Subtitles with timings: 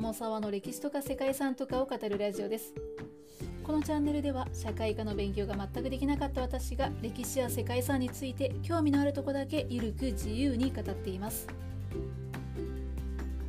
[0.00, 2.72] 友沢の歴史とか世界遺産とかを語るラジオです。
[3.62, 11.46] このチャンネルでは社会科の勉強が全くできなかった私が歴史や世界遺産について興味のあるとこだけゆるく自由に語っています。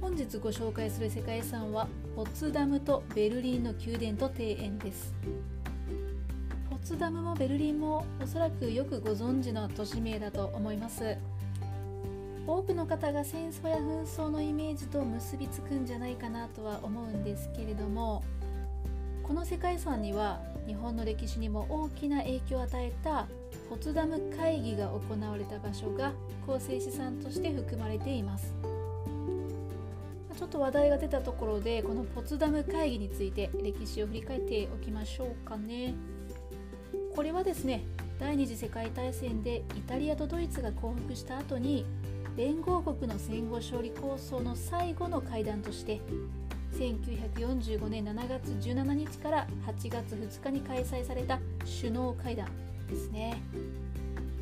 [0.01, 1.87] 本日ご紹介する世界遺産は
[2.17, 5.13] ポツダムとベルリンの宮殿と庭園です。
[6.69, 11.15] ポツダムもベルリンもおそらくよくご存知の都市名だと思います。
[12.47, 18.23] 多くの方が戦争や紛争のイメージと結びつくんじゃないかなとは思うんですけれども
[19.23, 23.27] この世界遺産には日本の歴史にも大きな影響を与えた
[23.69, 26.11] ポツダム会議が行われた場所が
[26.45, 28.53] 構成資産として含まれています。
[30.37, 35.93] ちょっと話題が出たところでこのポツダム会議について歴史を振り返っておきましょうかね。
[37.15, 37.83] これはですね
[38.19, 41.85] 第二次世界大戦でイタリアとドイツが降伏した後に
[42.37, 46.01] 連合国の戦後勝利構想の最後の会談として
[46.73, 51.39] 1945年7月17日から8月2日に開催された
[51.79, 52.47] 首脳会談
[52.89, 53.41] ですね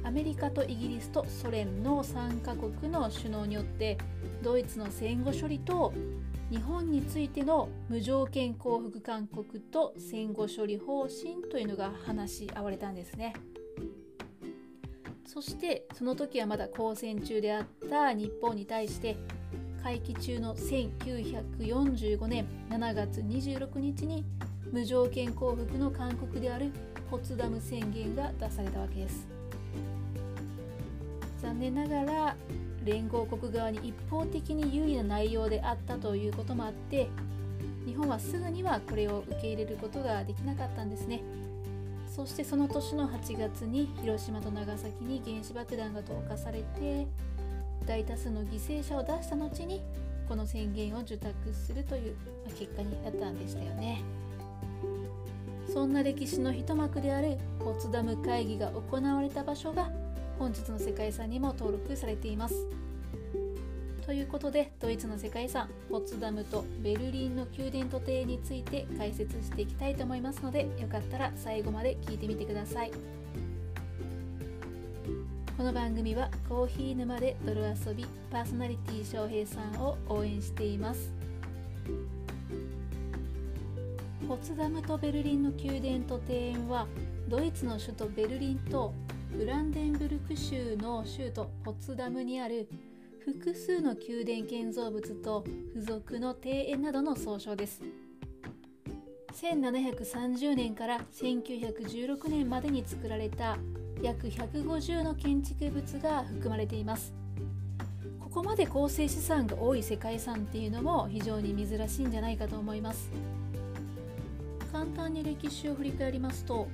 [0.04, 3.98] アメリカとイギリスとソ連の3カ国の首脳によって
[4.42, 5.94] ドイツの戦後処理と
[6.50, 13.34] 日本についての無条件降伏勧告と戦後処理方針というのが話し合われたんですね。
[15.32, 19.16] そしてその時はまだ交戦中であった日本に対して
[19.84, 24.26] 会期中の1945年7月26日に
[24.72, 26.72] 無条件降伏の勧告である
[27.12, 29.28] ポツダム宣言が出されたわけです。
[31.44, 32.36] 残念ながら
[32.84, 37.08] 連合国側に一方的に有利な内容であったということもあって
[37.86, 41.22] 日本はすぐにはこれを受け入れることができなかったんですね。
[42.20, 47.08] そしてその年の8月に広島と長崎に原子爆弾が投下されて
[47.86, 49.82] 大多数の犠牲者を出した後に
[50.28, 52.16] この宣言を受託するという
[52.58, 54.02] 結果になったんでしたよね。
[55.74, 59.90] そんな歴史の一幕であるポツダム会議が行われた場所が
[60.38, 62.68] 本日の世界遺産にも登録されています。
[64.10, 72.92] ということでドイツの世界遺産ポツダムとベルリンの宮殿と庭園について解説していきたいと思いますのでよかったら最後まで聞いてみてください。
[75.56, 81.14] この番組はコーヒー沼で泥遊びパーソナリティ翔平さんを応援しています。
[84.28, 86.88] ポツダムとベルリンの宮殿と庭園は
[87.28, 88.92] ドイツの首都ベルリンと
[89.38, 92.68] ブランデンブルク州の州都ポツダムにある
[93.26, 95.44] 複数の宮殿建造物と
[95.76, 97.82] 付属の庭園などの総称です。
[99.34, 103.58] 1730年から1916年までに作られた
[104.02, 107.14] 約150の建築物が含まれています。
[108.20, 113.12] ここまで構成資産が多い世界遺産っていうのも非常に珍しいんじゃないかと思います。
[114.72, 116.68] 簡単に歴史を振り返りますと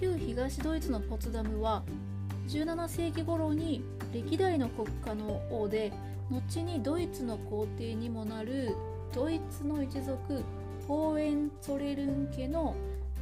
[0.00, 1.82] 旧東ドイツのポツダムは
[2.48, 5.92] 17世紀頃に歴代の国家の王で
[6.30, 8.74] 後にドイツの皇帝にもなる
[9.14, 10.42] ドイツの一族
[10.86, 12.74] ホーエンツォレルン家の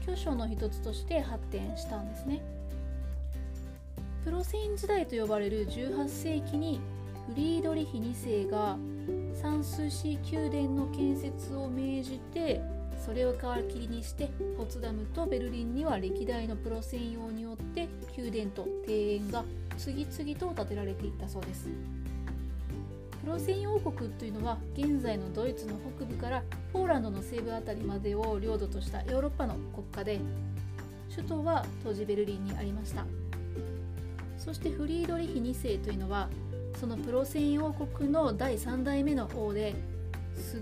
[0.05, 2.41] 巨匠の一つとして発展したんですね。
[4.25, 6.81] プロセイン時代と呼ばれる18世紀に
[7.29, 8.77] フリードリヒ2世が
[9.35, 12.61] サンスー宮殿の建設を命じて
[13.05, 19.45] それを皮切りにしてポツダムとベルリンには歴代のプロ専用によって宮殿と庭園が
[19.79, 21.69] 次々と建てられていったそうです。
[23.23, 26.43] プロ専用王国というのは現在のドイツの北部から
[26.73, 30.21] ポーランドの西部あたりまでを領土としたヨーロッパの国家で
[31.15, 33.05] 首都は当時ベルリンにありました。
[34.39, 36.29] そしてフリードリヒ2世というのは
[36.81, 39.75] そのプロ専用王国の第3代目の王で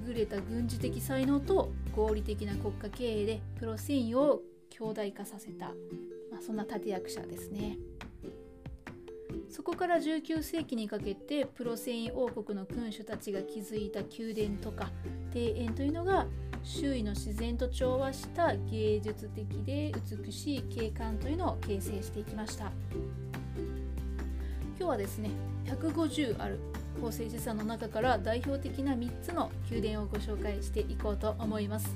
[0.07, 5.67] 優れた軍事的才能と合理的な国家経営でプロ専用を強大化させた、
[6.31, 7.79] まあ、そんな立役者ですね。
[9.49, 14.91] そこから19世紀にかけてプロ繊維王国の君主たちが築いた宮殿とか
[15.33, 16.27] 庭園というのが
[16.65, 19.93] 周囲の自然と調和した芸術的で
[20.25, 22.73] 美しい景観というのを形成していきました
[24.77, 25.31] 今日はですね
[25.67, 26.59] 150ある
[27.01, 31.95] 構成資産の中から代表的な3つの宮殿をご紹介していこうと思います。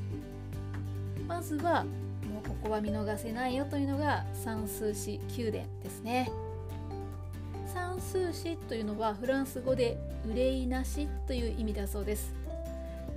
[1.27, 6.31] まずはもうここは見逃せないよというのが三数市宮殿ですね。
[7.73, 12.35] 算数詞というのはフランス語で憂いなしという意味だそうです。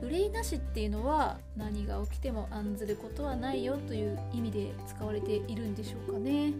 [0.01, 6.53] 憂いなしっていうのは何が起きても案ずることはないよという意味で使われているんでしょうかね。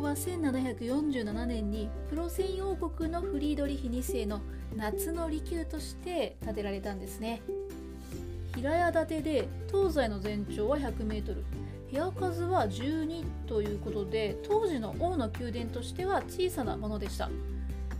[0.00, 4.40] ここは1747年にプロセイン王国のフリードリヒ2世の
[4.74, 7.42] 夏の離宮として建てられたんですね。
[8.54, 11.44] 平屋建てで東西の全長は 100m 部
[11.92, 17.28] 屋数は12ということで当時の王の宮殿としては小さなものでした。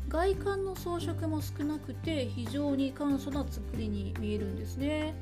[0.09, 5.13] 外観の装飾も少なくて非常に簡素な作りに見えるんですね。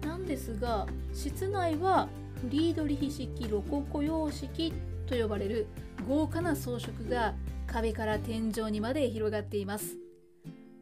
[0.00, 2.08] なんですが室内は
[2.40, 4.72] フリードリヒ式ロココ様式
[5.06, 5.66] と呼ばれる
[6.08, 7.34] 豪華な装飾が
[7.66, 9.96] 壁から天井にまで広がっています。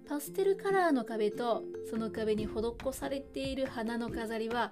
[0.08, 4.70] パステルカラーの壁とその壁に施されている花の飾りは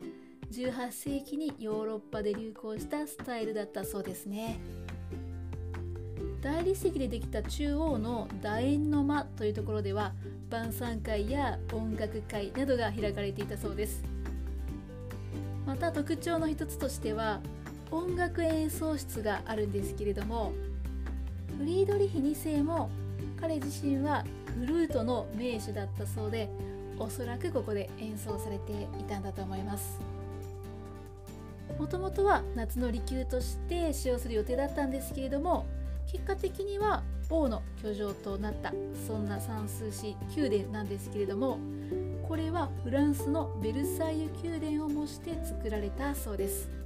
[0.50, 4.60] 18世紀にヨーロッパで流行したスタイルだったそうですね。
[6.42, 10.12] 大理石でできた中央の楕円の間というところでは
[10.50, 14.04] 晩餐会や音楽会などが開かれていたそうです。
[15.64, 17.40] また特徴の一つとしては
[17.92, 20.52] 音楽演奏室があるんですけれども
[21.58, 22.90] フリードリヒ2世も
[23.38, 24.24] 彼自身は
[24.58, 26.48] フルートの名手だったそうで
[26.98, 30.00] おそらくここで演奏されていたんだと思います。
[31.78, 35.66] もともとは夏の離宮として使用する予定だったんですけれども
[36.10, 38.72] 結果的には王の居城となった
[39.06, 41.58] そんな三数市宮殿なんですけれども
[42.28, 46.81] これはフランスのベルサイユ宮殿を模して作られたそうです。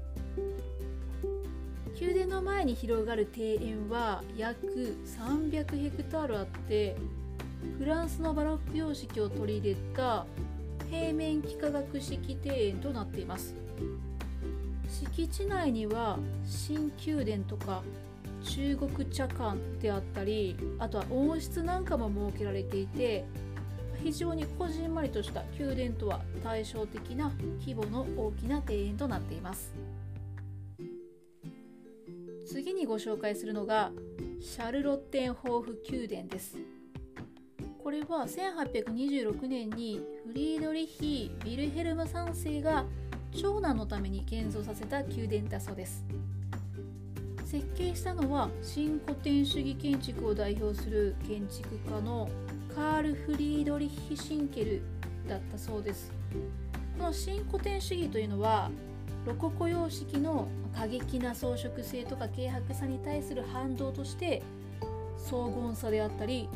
[1.98, 4.66] 宮殿の前に広がる庭園は約
[5.06, 6.94] 300ヘクタールあって
[7.78, 10.26] フランスのバロック様式を取り入れた
[10.90, 13.54] 平面幾何学式庭園となっています。
[14.88, 17.82] 敷地内には新宮殿とか
[18.44, 23.24] 中国茶館であったりあとは温室なんかも設けられていて
[24.02, 29.85] 非常にこじんまりとした宮殿とは対照的な規模の大きな庭園となっています。
[32.76, 33.90] にご紹介するのが
[34.40, 36.58] シャルロッテンホーフ宮殿です。
[37.82, 42.84] これは1826年にフリードリヒ・ヴィルヘルム3世が
[43.32, 46.04] 長男のために建造させた宮殿だそうです。
[47.46, 52.28] 設計したのは新古典主義建築を代表する建築家の
[52.74, 54.82] カール・フリードリヒ・シンケル
[55.26, 56.12] だったそうです。
[56.98, 58.70] この新古典主義というのは
[59.26, 64.40] ロココ様式の過激な装飾性とか軽薄さに対する反動として
[65.18, 66.48] 荘厳さであったり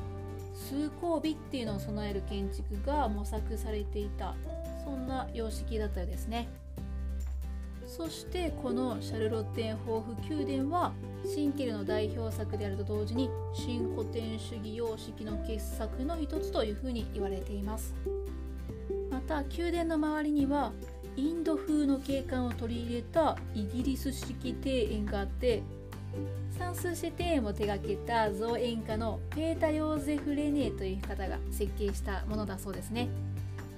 [0.55, 4.37] 崇高美っていうのを備える建築が模索されていた
[4.85, 6.49] そんな様式だったようですね。
[7.87, 10.93] そしてこのシャルロッテンホーフ宮殿は
[11.27, 17.93] シンケルの代表作であると同時に新古典主義様式の傑作の一つというふうに言われています。
[19.11, 20.73] また宮殿の周りには
[21.21, 25.63] インド風の景観を取り入れたイギリス式庭園があって
[26.59, 33.11] 算数式庭園を手掛けた造園家のペータ・ヨーゼフ・レネーという方が設計したものだそうですね。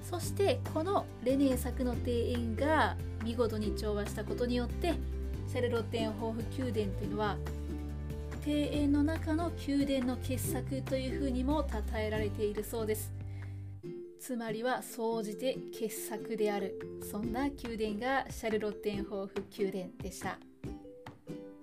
[0.09, 4.95] そしてこのレネー作の庭園が見事に調和したことによって
[5.49, 7.37] シャルロッテンホーフ宮殿というのは
[8.47, 13.22] 庭園の中の宮殿の傑作というふうにも称えられているそうです。
[14.23, 16.79] つまりは総じて傑作である。
[17.11, 20.39] そんな宮殿がシャルロッテンホーフ宮殿でした。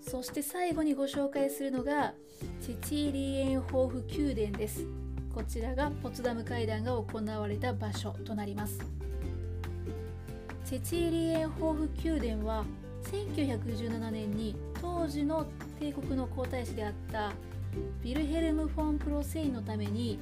[0.02, 2.14] そして最後にご紹介するのが
[2.60, 4.86] チェチーリエンホーフ宮殿です。
[5.34, 8.78] こちらがポツダム会談が行われた場所となります。
[10.66, 12.66] チェチーリーエンホーフ宮殿は
[13.04, 15.46] 1917年に当時の
[15.80, 17.32] 帝国の皇太子であった
[18.04, 20.20] ヴィルヘルム・フォン・プロセインのために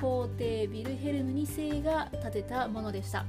[0.00, 3.24] 皇帝ヴィルヘルム2世が建てたものでした。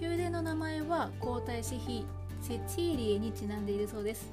[0.00, 2.06] 宮殿の名前は皇太子妃
[2.40, 4.32] セチーリエにちなんでいるそうです。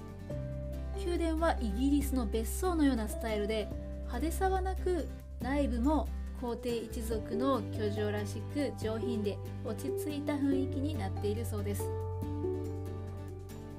[1.06, 3.68] 宮殿はイギリスの別荘のようなスタイルで
[4.04, 5.08] 派手さはなく
[5.42, 6.08] 内部も
[6.40, 11.84] 皇帝一族の居城らしく上品で落ち着いた雰囲気になっているそうです。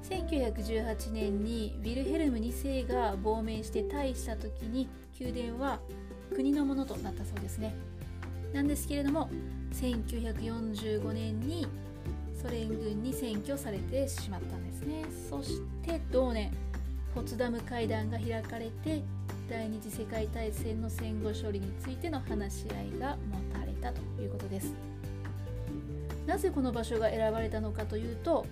[0.09, 4.87] 1918年にウィルヘルム2世が亡命して退位した時に
[5.19, 5.79] 宮殿は
[6.35, 7.75] 国のものとなったそうですね。
[8.53, 9.29] なんですけれども
[9.73, 11.67] 1945年に
[12.41, 15.05] ソ連軍に占拠されてしまったんですね。
[15.29, 16.51] そして同年
[17.13, 19.01] ポツダム会談が開かれて
[19.49, 24.73] 第二次世界大戦の戦後処理についての話し合いが持たれたということです。
[26.25, 28.45] なぜこの場所が選ばれたのかというと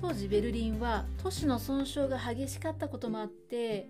[0.00, 3.88] 当時ベルリンは都市の損傷が激しかったこともあって、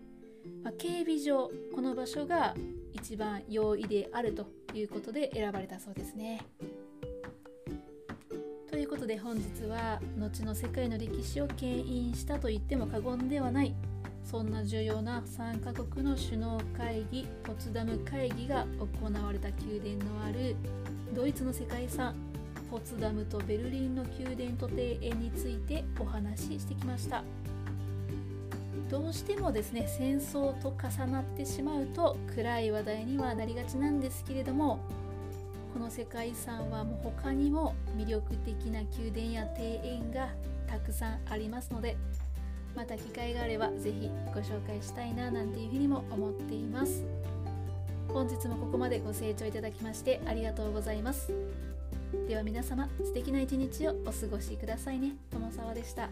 [0.65, 2.55] まあ、警備上この場所が
[2.97, 6.41] 一番容易であるということで選ばれたそうですね。
[8.71, 13.75] ということで本日は後の世界の歴史を牽引したと言っても過言ではない
[14.25, 20.57] そんな重要な3カ国の首脳会議ポツダム会議が行われた宮殿のある
[21.15, 22.15] ドイツの世界遺産
[22.71, 27.23] ポツダムとベルリンの宮殿と庭園についてお話ししてきました
[28.91, 34.79] どうしてもですね戦争と重なってしまうと暗い話題にはなりがちなんですけれども
[35.75, 40.29] この世界遺産はもう他にも魅力的な宮殿や庭園が
[40.67, 41.97] たくさんありますので
[42.75, 47.05] また機会があれば是非ご紹介したいななんていうふうにも思っています。
[48.09, 51.33] 本日もここまでご清聴いただきましてありがとうございます。
[52.29, 55.17] では皆様素敵な一日をお過ごしくださいね。
[55.31, 56.09] 友沢でした。